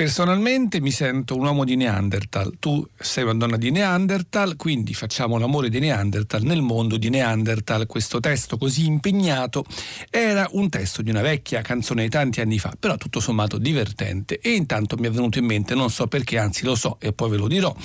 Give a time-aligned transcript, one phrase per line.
[0.00, 5.36] Personalmente mi sento un uomo di Neanderthal, tu sei una donna di Neanderthal, quindi facciamo
[5.36, 7.84] l'amore di Neanderthal nel mondo di Neanderthal.
[7.84, 9.62] Questo testo così impegnato
[10.08, 14.38] era un testo di una vecchia canzone di tanti anni fa, però tutto sommato divertente
[14.38, 17.28] e intanto mi è venuto in mente, non so perché, anzi lo so e poi
[17.28, 17.76] ve lo dirò,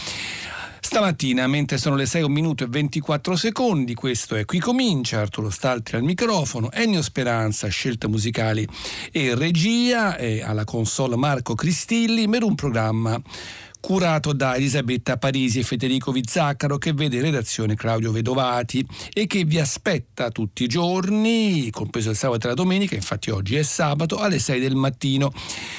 [0.86, 5.50] Stamattina, mentre sono le 6 un minuto e 24 secondi, questo è Qui Comincia, Arturo
[5.50, 8.68] Staltri al microfono, Ennio Speranza, scelte musicali
[9.12, 13.20] e regia, e alla console Marco Cristilli per un programma
[13.86, 19.44] curato da Elisabetta Parisi e Federico Vizzaccaro che vede in redazione Claudio Vedovati e che
[19.44, 24.18] vi aspetta tutti i giorni, compreso il sabato e la domenica, infatti oggi è sabato,
[24.18, 25.32] alle 6 del mattino.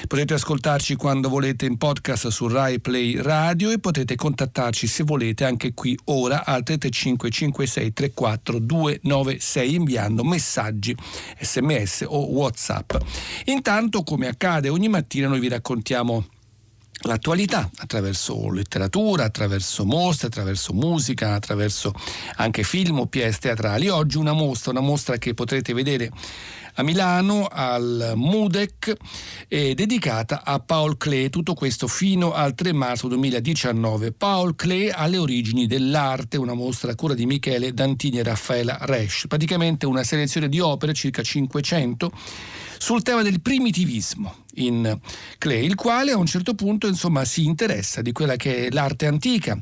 [0.06, 5.44] Potete ascoltarci quando volete in podcast su Rai Play Radio e potete contattarci se volete
[5.44, 10.94] anche qui ora al 335 56 34 296 inviando messaggi
[11.40, 12.94] sms o whatsapp.
[13.46, 16.24] Intanto come accade ogni mattina noi vi raccontiamo
[17.06, 21.92] l'attualità attraverso letteratura, attraverso mostre, attraverso musica, attraverso
[22.36, 23.88] anche film o pièce teatrali.
[23.88, 26.10] Oggi una mostra, una mostra che potrete vedere
[26.78, 28.94] a Milano al Mudec
[29.48, 34.12] eh, dedicata a Paul Klee, tutto questo fino al 3 marzo 2019.
[34.12, 39.26] Paul Klee alle origini dell'arte, una mostra a cura di Michele Dantini e Raffaela Resch,
[39.26, 42.12] praticamente una selezione di opere, circa 500
[42.78, 44.98] sul tema del primitivismo in
[45.38, 49.06] Clay, il quale a un certo punto insomma, si interessa di quella che è l'arte
[49.06, 49.58] antica,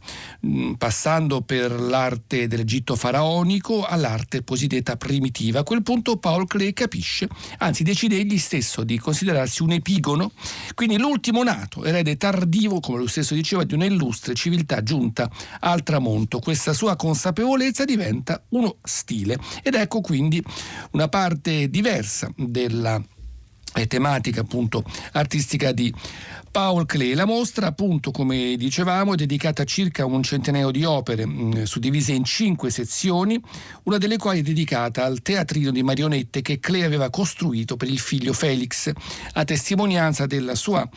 [0.46, 5.60] mm, passando per l'arte dell'Egitto faraonico all'arte cosiddetta primitiva.
[5.60, 10.32] A quel punto Paul Clay capisce, anzi decide egli stesso di considerarsi un epigono,
[10.74, 16.38] quindi l'ultimo nato, erede tardivo, come lui stesso diceva, di un'illustre civiltà giunta al tramonto.
[16.38, 20.42] Questa sua consapevolezza diventa uno stile ed ecco quindi
[20.92, 23.02] una parte diversa della
[23.86, 25.92] tematica appunto artistica di
[26.54, 27.16] Paul Klee.
[27.16, 31.62] La mostra, appunto, come dicevamo, è dedicata a circa un centinaio di opere mh, mm,
[31.64, 33.42] suddivise in cinque sezioni,
[33.82, 37.98] una delle quali è dedicata al teatrino di marionette che Klee aveva costruito per il
[37.98, 38.92] figlio Felix,
[39.32, 40.88] a testimonianza sua,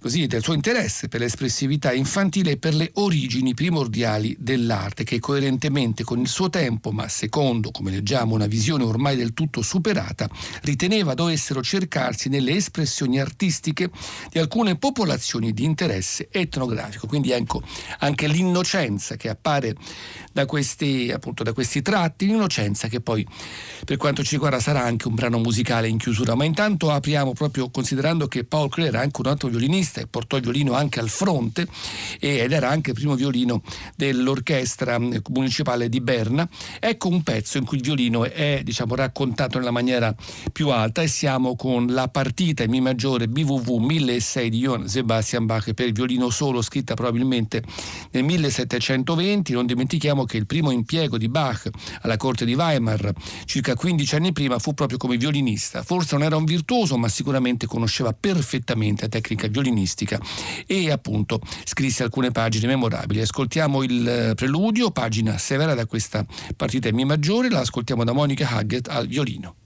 [0.00, 6.02] così, del suo interesse per l'espressività infantile e per le origini primordiali dell'arte, che coerentemente
[6.02, 10.28] con il suo tempo, ma secondo, come leggiamo, una visione ormai del tutto superata,
[10.62, 13.88] riteneva dovessero cercarsi nelle espressioni artistiche
[14.32, 17.06] di alcune popolazioni popolazioni di interesse etnografico.
[17.06, 17.62] Quindi ecco
[17.98, 19.74] anche l'innocenza che appare
[20.32, 23.24] da questi, appunto, da questi tratti, l'innocenza che poi
[23.84, 26.34] per quanto ci riguarda sarà anche un brano musicale in chiusura.
[26.34, 30.36] Ma intanto apriamo proprio considerando che Paul Klee era anche un altro violinista e portò
[30.36, 31.68] il violino anche al fronte
[32.18, 33.62] ed era anche primo violino
[33.94, 36.48] dell'orchestra municipale di Berna.
[36.80, 40.14] Ecco un pezzo in cui il violino è diciamo, raccontato nella maniera
[40.50, 45.46] più alta e siamo con la partita in Mi maggiore BVV 1006 di Johann Sebastian
[45.46, 47.62] Bach per violino solo, scritta probabilmente
[48.12, 49.52] nel 1720.
[49.52, 51.68] Non dimentichiamo che il primo impiego di Bach
[52.02, 53.12] alla corte di Weimar,
[53.44, 55.82] circa 15 anni prima, fu proprio come violinista.
[55.82, 60.20] Forse non era un virtuoso, ma sicuramente conosceva perfettamente la tecnica violinistica
[60.66, 63.20] e appunto scrisse alcune pagine memorabili.
[63.20, 66.24] Ascoltiamo il eh, preludio, pagina severa da questa
[66.56, 69.63] partita in Mi maggiore, la ascoltiamo da Monica Haggett al violino.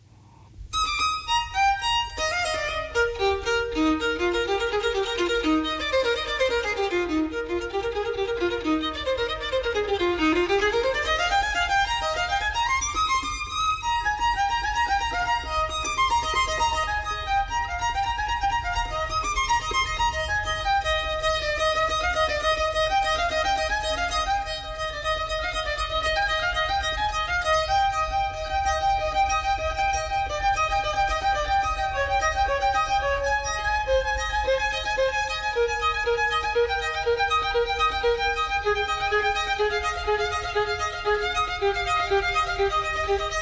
[42.58, 43.37] Música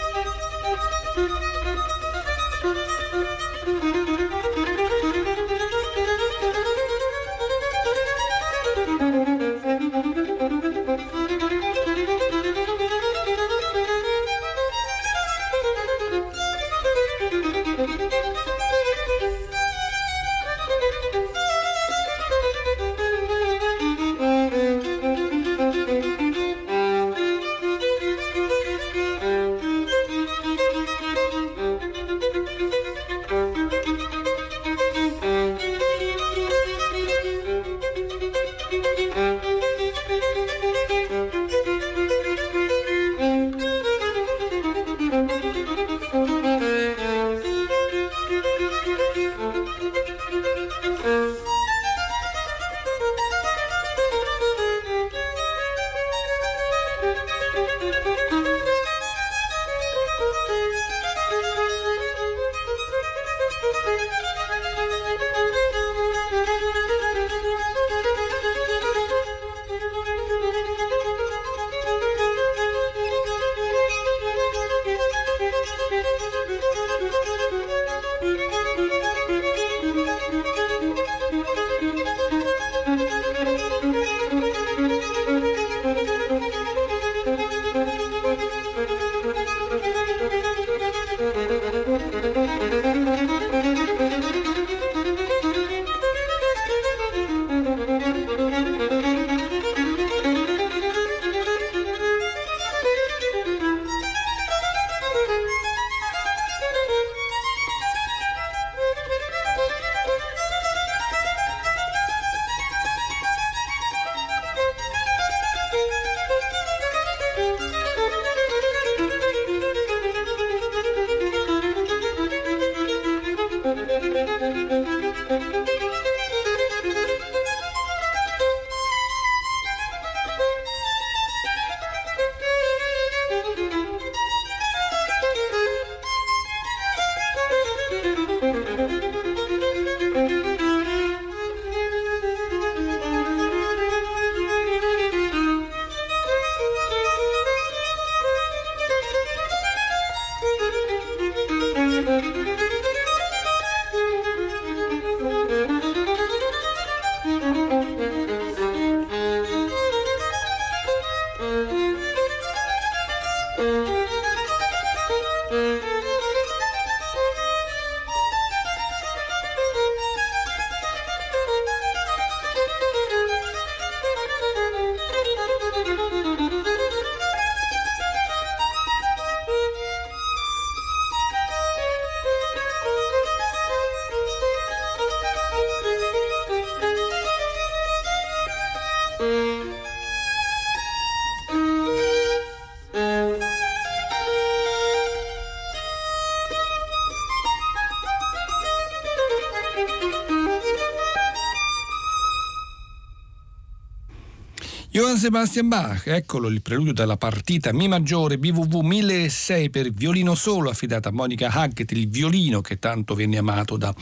[205.16, 210.68] Johann Sebastian Bach, eccolo il preludio della partita Mi maggiore BWV 1006 per violino solo
[210.68, 213.94] affidata a Monica Hackett, il violino che tanto venne amato da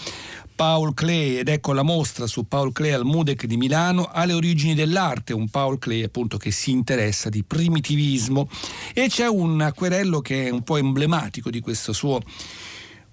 [0.54, 1.38] Paul Klee.
[1.38, 5.48] Ed ecco la mostra su Paul Klee al Mudec di Milano alle origini dell'arte, un
[5.48, 8.48] Paul Klee appunto che si interessa di primitivismo.
[8.92, 12.20] E c'è un acquerello che è un po' emblematico di questo suo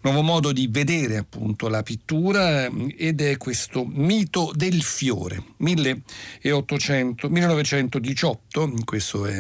[0.02, 5.44] nuovo modo di vedere appunto la pittura eh, ed è questo mito del fiore.
[5.58, 9.40] 1800, 1918 questo è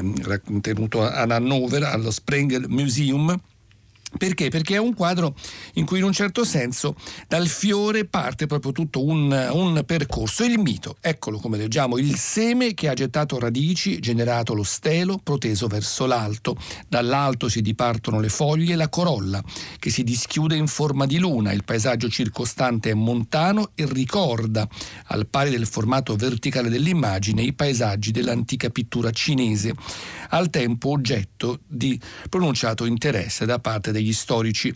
[0.61, 3.39] tenuto ad Hannover allo Sprengel Museum
[4.17, 4.49] perché?
[4.49, 5.35] Perché è un quadro
[5.75, 6.95] in cui in un certo senso
[7.27, 10.43] dal fiore parte proprio tutto un, un, percorso.
[10.43, 15.67] Il mito, eccolo come leggiamo, il seme che ha gettato radici, generato lo stelo, proteso
[15.67, 16.57] verso l'alto.
[16.87, 19.41] Dall'alto si dipartono le foglie, la corolla
[19.79, 21.53] che si dischiude in forma di luna.
[21.53, 24.67] Il paesaggio circostante è montano e ricorda,
[25.05, 29.73] al pari del formato verticale dell'immagine, i paesaggi dell'antica pittura cinese,
[30.29, 31.99] al tempo oggetto di
[32.29, 34.73] pronunciato interesse da parte dei degli storici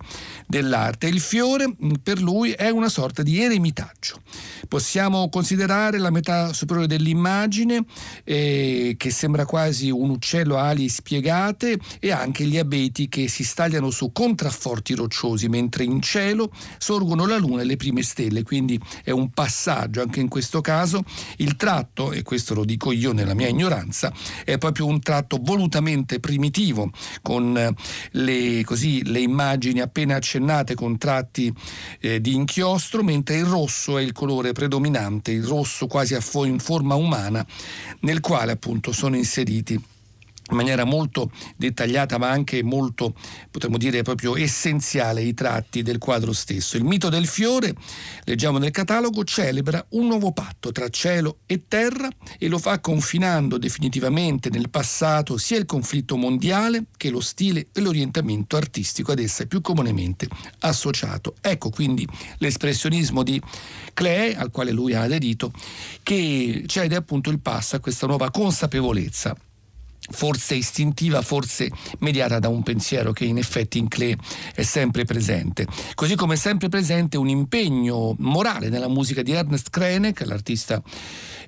[0.48, 1.08] dell'arte.
[1.08, 4.22] Il fiore mm, per lui è una sorta di eremitaggio.
[4.68, 7.84] Possiamo considerare la metà superiore dell'immagine
[8.24, 13.44] eh, che sembra quasi un uccello a ali spiegate e anche gli abeti che si
[13.44, 18.80] stagliano su contrafforti rocciosi mentre in cielo sorgono la luna e le prime stelle, quindi
[19.04, 21.04] è un passaggio anche in questo caso.
[21.38, 24.14] Il tratto, e questo lo dico io nella mia ignoranza,
[24.44, 26.92] è proprio un tratto volutamente primitivo
[27.22, 27.74] con eh,
[28.12, 31.54] le, così, le immagini appena accennate con tratti
[32.02, 36.96] eh, di inchiostro, mentre il rosso è il colore predominante, il rosso quasi in forma
[36.96, 37.46] umana,
[38.02, 39.82] nel quale appunto sono inseriti
[40.50, 43.16] in maniera molto dettagliata ma anche molto,
[43.50, 46.78] potremmo dire, proprio essenziale i tratti del quadro stesso.
[46.78, 47.74] Il mito del fiore,
[48.26, 53.58] leggiamo nel catalogo, celebra un nuovo patto tra cielo e terra e lo fa confinando
[53.58, 59.46] definitivamente nel passato sia il conflitto mondiale che lo stile e l'orientamento artistico ad essa
[59.46, 60.28] più comunemente
[60.60, 61.36] associato.
[61.42, 63.42] Ecco quindi l'espressionismo di
[63.94, 65.52] Klee, al quale lui ha aderito,
[66.04, 69.36] che cede appunto il passo a questa nuova consapevolezza
[70.10, 71.70] forse istintiva, forse
[72.00, 74.18] mediata da un pensiero che in effetti in Klee
[74.54, 75.68] è sempre presente.
[75.94, 80.82] Così come è sempre presente un impegno morale nella musica di Ernest Krenek, l'artista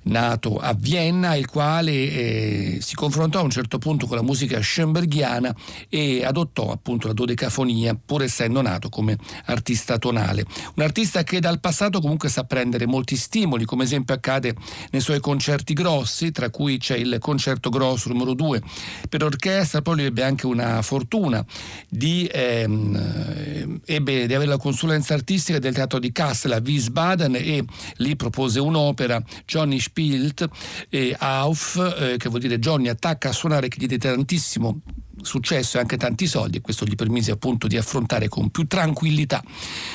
[0.07, 4.61] nato a Vienna, il quale eh, si confrontò a un certo punto con la musica
[4.61, 5.55] schoenbergiana
[5.89, 10.45] e adottò appunto la dodecafonia, pur essendo nato come artista tonale.
[10.75, 14.55] Un artista che dal passato comunque sa prendere molti stimoli, come esempio accade
[14.91, 18.61] nei suoi concerti grossi, tra cui c'è il concerto grosso numero 2
[19.09, 21.45] per orchestra, poi lui ebbe anche una fortuna
[21.89, 27.63] di, ehm, ebbe, di avere la consulenza artistica del teatro di Kassel a Wiesbaden e
[27.97, 30.47] lì propose un'opera, Johnny Spiel spielt
[30.89, 34.81] eh, auf, eh, che vuol dire Johnny attacca a suonare, che gli diede tantissimo
[35.19, 39.43] successo e anche tanti soldi e questo gli permise appunto di affrontare con più tranquillità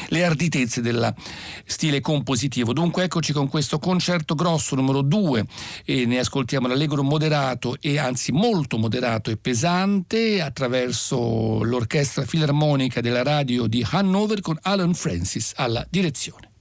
[0.09, 1.15] le arditezze del
[1.65, 2.73] stile compositivo.
[2.73, 5.47] Dunque eccoci con questo concerto grosso numero 2
[5.85, 13.23] e ne ascoltiamo l'allegro moderato e anzi molto moderato e pesante attraverso l'orchestra filarmonica della
[13.23, 16.52] radio di Hannover con Alan Francis alla direzione.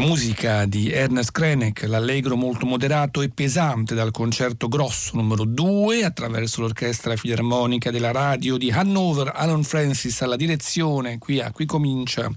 [0.00, 6.60] Musica di Ernest Krenek, l'allegro molto moderato e pesante dal concerto grosso numero 2 attraverso
[6.60, 12.30] l'orchestra filarmonica della radio di Hannover, Alan Francis alla direzione, qui, a, qui comincia,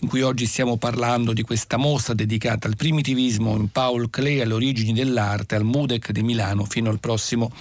[0.00, 4.54] in cui oggi stiamo parlando di questa mostra dedicata al primitivismo in Paul Klee alle
[4.54, 7.52] origini dell'arte al Mudec di Milano fino al prossimo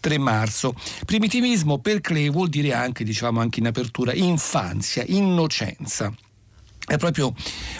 [0.00, 0.74] 3 marzo.
[1.04, 6.12] Primitivismo per Klee vuol dire anche, diciamo anche in apertura, infanzia, innocenza
[6.90, 7.32] è proprio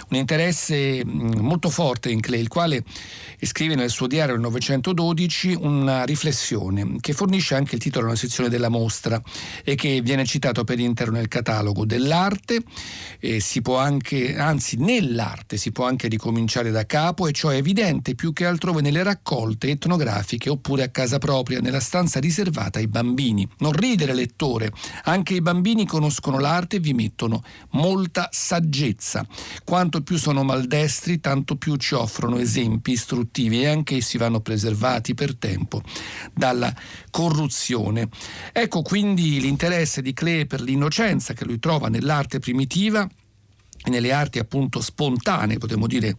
[0.09, 2.81] un interesse mm, molto forte in Clay, il quale
[3.41, 8.19] scrive nel suo diario del 1912 una riflessione che fornisce anche il titolo di una
[8.19, 9.21] sezione della mostra
[9.65, 12.63] e che viene citato per intero nel catalogo dell'arte.
[13.39, 18.15] Si può anche, anzi, nell'arte si può anche ricominciare da capo e ciò è evidente
[18.15, 23.45] più che altrove nelle raccolte etnografiche oppure a casa propria, nella stanza riservata ai bambini.
[23.57, 24.71] Non ridere, lettore,
[25.03, 29.25] anche i bambini conoscono l'arte e vi mettono molta saggezza bellezza.
[29.65, 35.15] Quanto più sono maldestri, tanto più ci offrono esempi istruttivi e anche essi vanno preservati
[35.15, 35.81] per tempo
[36.33, 36.73] dalla
[37.09, 38.07] corruzione.
[38.53, 43.09] Ecco quindi l'interesse di Klee per l'innocenza che lui trova nell'arte primitiva
[43.83, 46.15] nelle arti appunto spontanee, potremmo dire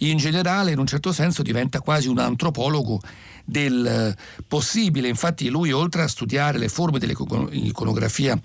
[0.00, 3.00] in generale, in un certo senso diventa quasi un antropologo
[3.46, 5.08] del eh, possibile.
[5.08, 8.38] Infatti lui oltre a studiare le forme dell'iconografia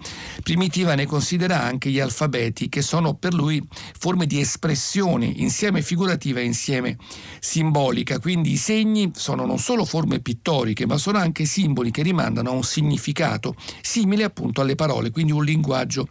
[0.44, 3.62] primitiva ne considera anche gli alfabeti che sono per lui
[3.98, 6.98] forme di espressione insieme figurativa e insieme
[7.40, 8.20] simbolica.
[8.20, 12.54] Quindi i segni sono non solo forme pittoriche ma sono anche simboli che rimandano a
[12.54, 16.08] un significato simile appunto alle parole, quindi un linguaggio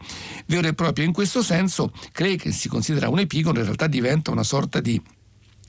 [0.47, 1.05] vero e proprio.
[1.05, 5.01] In questo senso cree che si considera un epigono in realtà diventa una sorta di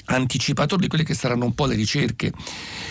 [0.06, 2.32] anticipatore di quelle che saranno un po' le ricerche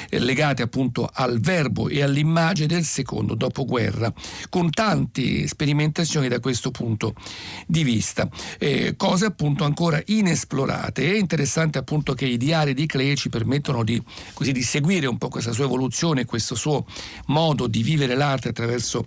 [0.09, 4.13] eh, legate appunto al verbo e all'immagine del secondo dopoguerra,
[4.49, 7.15] con tante sperimentazioni da questo punto
[7.67, 11.13] di vista, eh, cose appunto ancora inesplorate.
[11.13, 14.03] È interessante appunto che i diari di Klee ci permettono di,
[14.35, 16.87] così, di seguire un po' questa sua evoluzione, questo suo
[17.27, 19.07] modo di vivere l'arte attraverso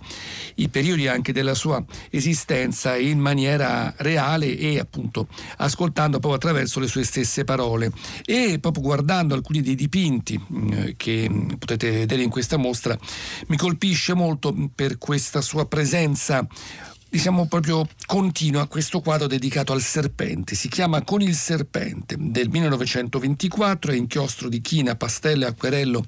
[0.56, 6.88] i periodi anche della sua esistenza in maniera reale e appunto ascoltando proprio attraverso le
[6.88, 7.92] sue stesse parole
[8.26, 12.98] e proprio guardando alcuni dei dipinti mm, che mm, potete vedere in questa mostra
[13.48, 16.48] mi colpisce molto per questa sua presenza
[17.14, 20.56] diciamo proprio continua questo quadro dedicato al serpente.
[20.56, 26.04] Si chiama Con il serpente del 1924, è inchiostro di china, pastello e acquerello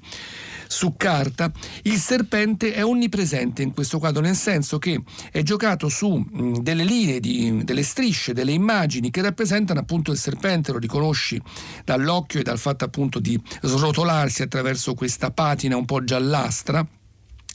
[0.66, 6.12] su carta, il serpente è onnipresente in questo quadro, nel senso che è giocato su
[6.16, 11.40] mh, delle linee, di, delle strisce, delle immagini che rappresentano appunto il serpente, lo riconosci
[11.84, 16.84] dall'occhio e dal fatto appunto di srotolarsi attraverso questa patina un po' giallastra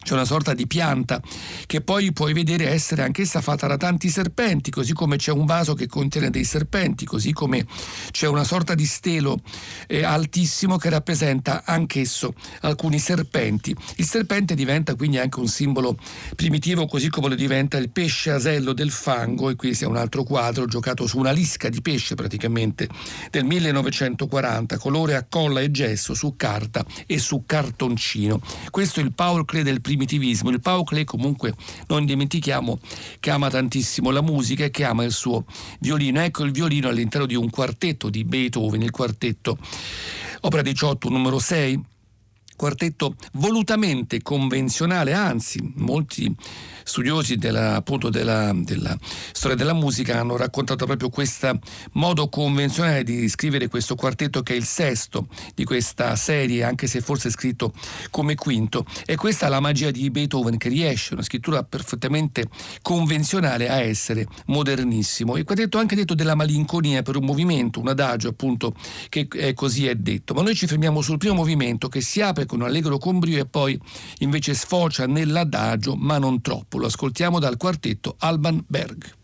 [0.04, 1.22] c'è una sorta di pianta
[1.66, 5.74] che poi puoi vedere essere anch'essa fatta da tanti serpenti, così come c'è un vaso
[5.74, 7.66] che contiene dei serpenti, così come
[8.12, 9.40] c'è una sorta di stelo
[9.88, 13.76] eh, altissimo che rappresenta anch'esso alcuni serpenti.
[13.98, 15.98] Il serpente diventa quindi anche un simbolo
[16.36, 20.24] primitivo, così come lo diventa il pesce asello del fango, e qui c'è un altro
[20.24, 22.90] quadro giocato su una lisca di pesce praticamente
[23.30, 28.42] del 1940, colore a colla e gesso su carta e su cartoncino.
[28.70, 30.50] Questo è il Paul Klee del primitivismo.
[30.50, 31.54] Il Pau Klee comunque
[31.88, 32.80] non dimentichiamo
[33.20, 35.46] che ama tantissimo la musica e che ama il suo
[35.80, 36.22] violino.
[36.22, 39.58] Ecco il violino all'interno di un quartetto di Beethoven, il quartetto
[40.42, 41.84] opera 18 numero 6
[42.62, 46.32] quartetto volutamente convenzionale, anzi molti
[46.84, 48.96] studiosi della, appunto della, della,
[49.32, 51.58] storia della musica hanno raccontato proprio questo
[51.94, 57.02] modo convenzionale di scrivere questo quartetto che è il sesto di questa serie, anche se
[57.02, 57.74] forse scritto
[58.12, 58.86] come quinto.
[59.08, 62.46] E questa è la magia di Beethoven che riesce, una scrittura perfettamente
[62.84, 65.36] convenzionale, a essere modernissimo.
[65.36, 68.76] Il quartetto ha anche detto della malinconia per un movimento, un adagio appunto
[69.10, 70.36] che è così è detto.
[70.36, 73.40] Ma noi ci fermiamo sul primo movimento che si apre con un allegro con brio
[73.40, 73.80] e poi
[74.20, 79.21] invece sfocia nell'adagio, ma non troppo lo ascoltiamo dal quartetto Alban Berg.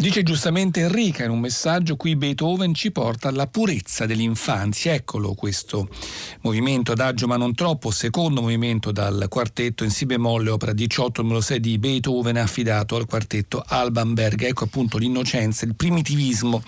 [0.00, 4.94] Dice giustamente Enrica in un messaggio, qui Beethoven ci porta alla purezza dell'infanzia.
[4.94, 5.88] Eccolo questo
[6.42, 11.40] movimento adagio ma non troppo, secondo movimento dal quartetto in Si bemolle, opera 18, numero
[11.40, 14.40] 6 di Beethoven, affidato al quartetto Alban Berg.
[14.44, 16.62] Ecco appunto l'innocenza, il primitivismo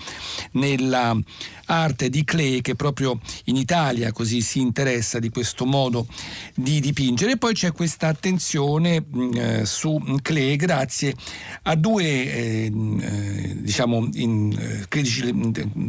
[0.51, 1.17] nella
[1.67, 6.05] arte di Klee che proprio in Italia così si interessa di questo modo
[6.53, 7.31] di dipingere.
[7.31, 11.15] E poi c'è questa attenzione eh, su Klee grazie
[11.63, 12.71] a due eh,
[13.21, 15.33] eh, diciamo in, eh, critici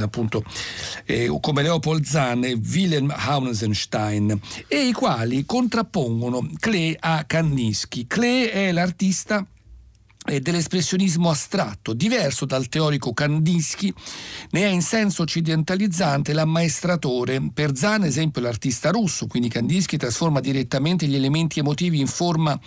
[0.00, 0.44] appunto
[1.04, 8.06] eh, come Leopold Zahn e Wilhelm Hausenstein e i quali contrappongono Klee a Kandinsky.
[8.06, 9.46] Klee è l'artista
[10.24, 13.92] dell'espressionismo astratto, diverso dal teorico Kandinsky,
[14.50, 17.50] ne è in senso occidentalizzante l'ammaestratore.
[17.52, 22.58] Per Zahn, esempio, l'artista russo, quindi Kandinsky trasforma direttamente gli elementi emotivi in forma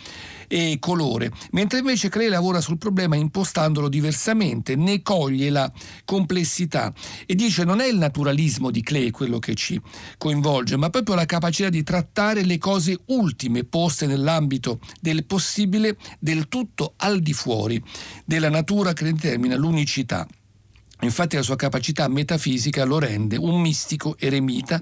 [0.47, 5.71] e colore, mentre invece Klee lavora sul problema impostandolo diversamente, ne coglie la
[6.03, 6.93] complessità
[7.25, 9.79] e dice non è il naturalismo di Klee quello che ci
[10.17, 16.47] coinvolge, ma proprio la capacità di trattare le cose ultime poste nell'ambito del possibile del
[16.47, 17.81] tutto al di fuori
[18.25, 20.27] della natura che determina l'unicità.
[21.01, 24.81] Infatti la sua capacità metafisica lo rende un mistico eremita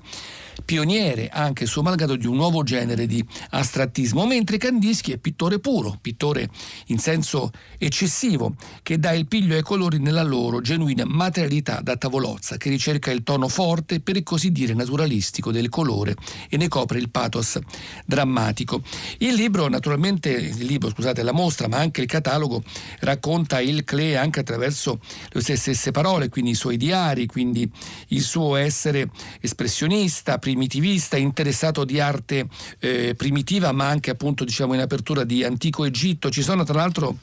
[0.65, 5.97] pioniere anche suo malgrado di un nuovo genere di astrattismo, mentre Kandinsky è pittore puro,
[5.99, 6.49] pittore
[6.87, 12.57] in senso eccessivo, che dà il piglio ai colori nella loro genuina materialità da tavolozza,
[12.57, 16.15] che ricerca il tono forte, per così dire naturalistico del colore
[16.49, 17.59] e ne copre il pathos
[18.05, 18.81] drammatico.
[19.17, 22.63] Il libro, naturalmente, il libro, scusate, la mostra, ma anche il catalogo
[22.99, 24.99] racconta il Klee anche attraverso
[25.31, 27.69] le stesse parole, quindi i suoi diari, quindi
[28.09, 29.09] il suo essere
[29.41, 32.47] espressionista, primitivista, interessato di arte
[32.79, 36.29] eh, primitiva, ma anche appunto diciamo in apertura di antico Egitto.
[36.29, 37.17] Ci sono tra l'altro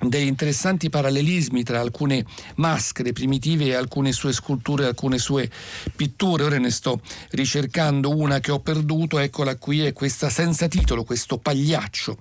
[0.00, 2.24] degli interessanti parallelismi tra alcune
[2.56, 5.50] maschere primitive e alcune sue sculture, alcune sue
[5.96, 6.44] pitture.
[6.44, 11.38] Ora ne sto ricercando una che ho perduto, eccola qui, è questa senza titolo, questo
[11.38, 12.16] pagliaccio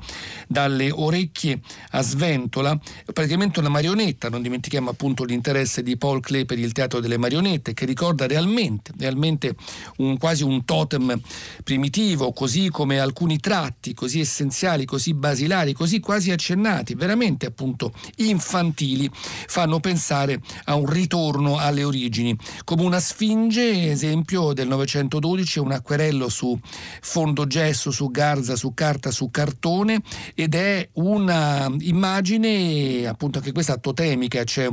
[0.48, 1.60] dalle orecchie
[1.92, 2.78] a sventola,
[3.14, 7.74] praticamente una marionetta, non dimentichiamo appunto l'interesse di Paul Klee per il teatro delle marionette,
[7.74, 9.56] che ricorda realmente, realmente
[9.98, 11.20] un, quasi un totem
[11.64, 17.92] primitivo, così come alcuni tratti così essenziali, così basilari, così quasi accennati, veramente appunto appunto
[18.18, 25.72] infantili fanno pensare a un ritorno alle origini, come una sfinge, esempio del 912, un
[25.74, 26.58] acquerello su
[27.02, 30.02] fondo gesso, su garza, su carta, su cartone
[30.34, 34.68] ed è una immagine appunto anche questa totemica, c'è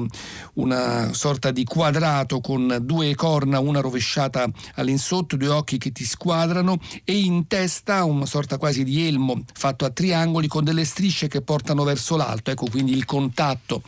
[0.54, 6.78] una sorta di quadrato con due corna, una rovesciata all'insotto, due occhi che ti squadrano
[7.04, 11.42] e in testa una sorta quasi di elmo fatto a triangoli con delle strisce che
[11.42, 12.50] portano verso l'alto.
[12.50, 13.82] Ecco quindi il contatto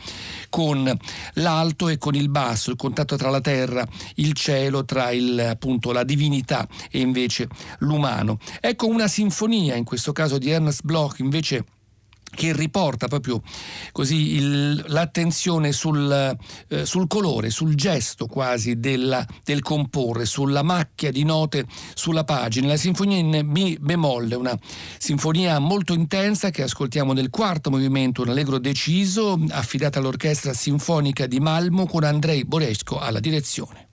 [0.49, 0.97] con
[1.33, 5.91] l'alto e con il basso, il contatto tra la terra, il cielo, tra il, appunto
[5.91, 7.47] la divinità e invece
[7.79, 8.39] l'umano.
[8.59, 11.65] Ecco una sinfonia, in questo caso di Ernst Bloch, invece
[12.29, 13.41] che riporta proprio
[13.91, 16.37] così il, l'attenzione sul,
[16.67, 22.67] eh, sul, colore, sul gesto quasi della, del comporre, sulla macchia di note sulla pagina.
[22.67, 24.57] La sinfonia in Mi bemolle, una
[24.97, 31.39] sinfonia molto intensa che ascoltiamo nel quarto movimento, un allegro deciso, affidata all'orchestra sinfonica di
[31.39, 33.86] Malmo con Andrei Boresco alla direzione.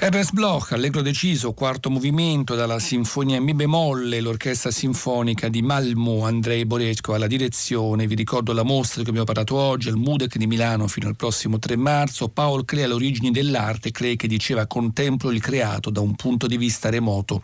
[0.00, 6.64] Ernest Bloch, allegro deciso, quarto movimento dalla Sinfonia Mi bemolle, l'orchestra sinfonica di Malmo, Andrei
[6.64, 8.06] Boresco alla direzione.
[8.06, 11.16] Vi ricordo la mostra di cui abbiamo parlato oggi al Mudec di Milano fino al
[11.16, 12.28] prossimo 3 marzo.
[12.28, 16.56] Paul Klee alle origini dell'arte, Klee che diceva contemplo il creato da un punto di
[16.56, 17.42] vista remoto,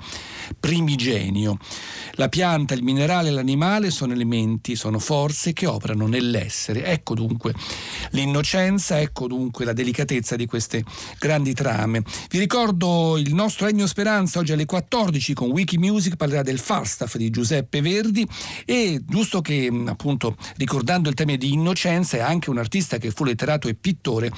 [0.61, 1.59] primigenio.
[2.13, 6.85] La pianta, il minerale e l'animale sono elementi, sono forze che operano nell'essere.
[6.85, 7.53] Ecco dunque
[8.11, 10.85] l'innocenza, ecco dunque la delicatezza di queste
[11.19, 12.05] grandi trame.
[12.31, 17.31] Vi ricordo il nostro Regno Speranza oggi alle 14 con Wikimusic parlerà del Falstaff di
[17.31, 18.29] Giuseppe Verdi
[18.67, 23.25] e giusto che appunto ricordando il tema di innocenza è anche un artista che fu
[23.25, 24.31] letterato e pittore,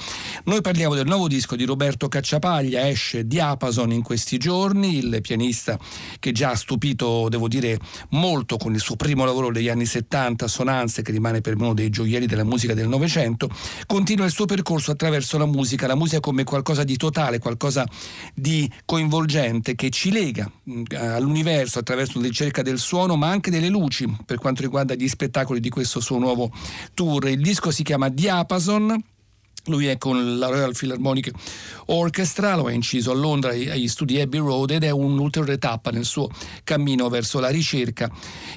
[0.45, 5.77] noi parliamo del nuovo disco di Roberto Cacciapaglia, esce Diapason in questi giorni, il pianista
[6.19, 7.77] che già ha stupito, devo dire,
[8.11, 11.73] molto con il suo primo lavoro degli anni 70, Sonanze, che rimane per me uno
[11.73, 13.49] dei gioielli della musica del Novecento,
[13.85, 17.85] continua il suo percorso attraverso la musica, la musica come qualcosa di totale, qualcosa
[18.33, 23.69] di coinvolgente che ci lega mm, all'universo attraverso la ricerca del suono ma anche delle
[23.69, 26.51] luci per quanto riguarda gli spettacoli di questo suo nuovo
[26.93, 27.27] tour.
[27.27, 29.03] Il disco si chiama Diapason
[29.67, 31.31] Lui è con la Royal Philharmonic
[31.87, 36.05] Orchestra, lo ha inciso a Londra agli studi Abbey Road ed è un'ulteriore tappa nel
[36.05, 36.29] suo
[36.63, 38.09] cammino verso la ricerca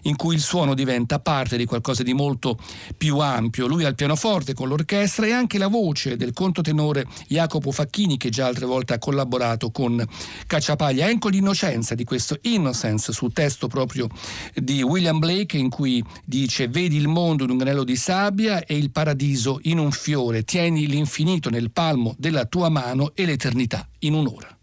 [0.03, 2.59] in cui il suono diventa parte di qualcosa di molto
[2.97, 3.67] più ampio.
[3.67, 8.31] Lui ha il pianoforte con l'orchestra e anche la voce del controtenore Jacopo Facchini che
[8.31, 10.05] già altre volte ha collaborato con
[10.47, 11.09] Cacciapaglia.
[11.09, 14.09] Ecco l'innocenza di questo Innocence sul testo proprio
[14.55, 18.77] di William Blake in cui dice vedi il mondo in un granello di sabbia e
[18.77, 24.13] il paradiso in un fiore, tieni l'infinito nel palmo della tua mano e l'eternità in
[24.13, 24.60] un'ora.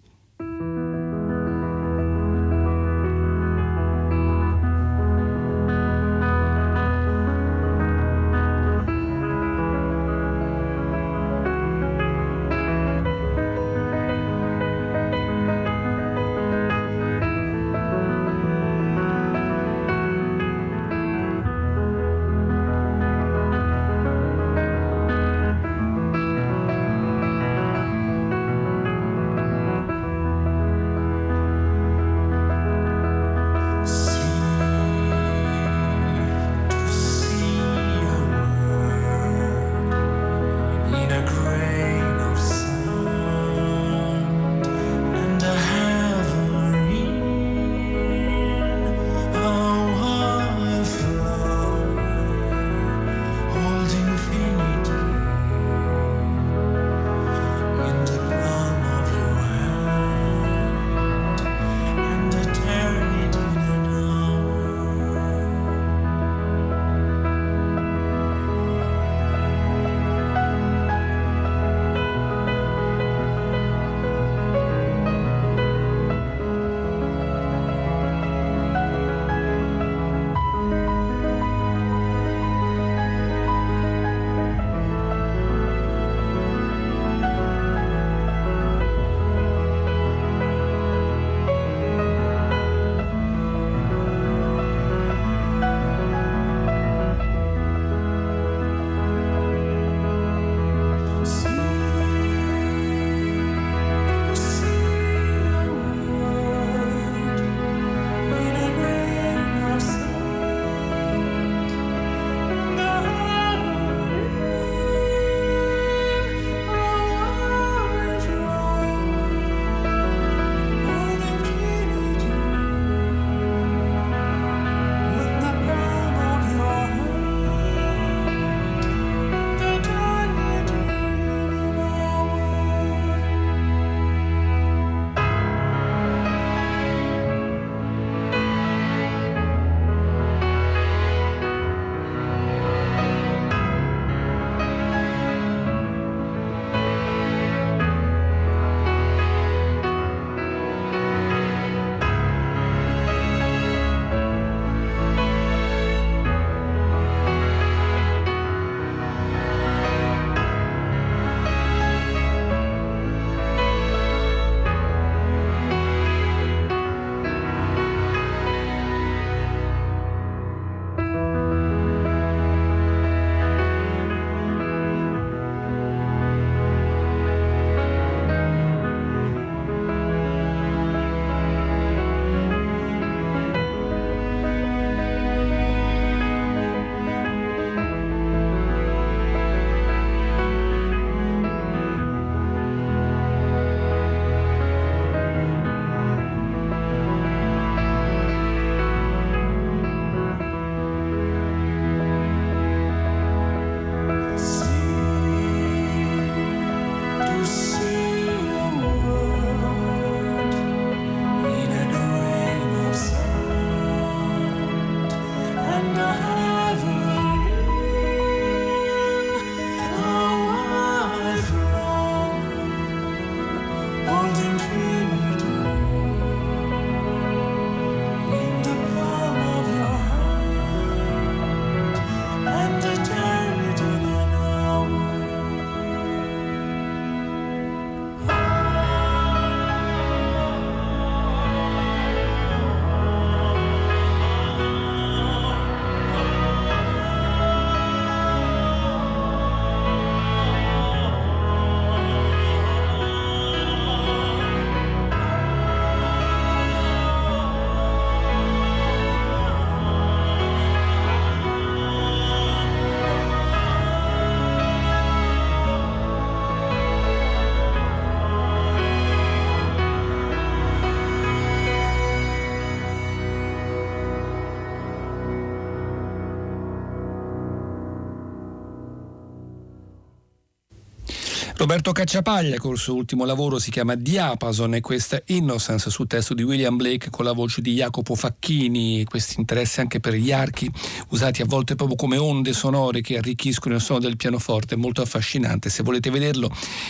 [281.67, 286.41] Roberto Cacciapaglia col suo ultimo lavoro si chiama Diapason e questa Innocence sul testo di
[286.41, 290.71] William Blake con la voce di Jacopo Facchini, questo interesse anche per gli archi
[291.09, 295.69] usati a volte proprio come onde sonore che arricchiscono il suono del pianoforte, molto affascinante.
[295.69, 296.49] Se volete vederlo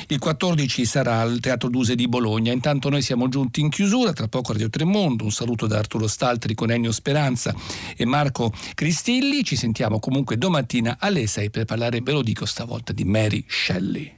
[0.09, 2.51] il 14 sarà al Teatro Duse di Bologna.
[2.51, 6.53] Intanto noi siamo giunti in chiusura, tra poco Radio Tremondo, un saluto da Arturo Staltri
[6.53, 7.51] con Ennio Speranza
[7.95, 12.93] e Marco Cristilli, ci sentiamo comunque domattina alle 6 per parlare, ve lo dico stavolta,
[12.93, 14.16] di Mary Shelley.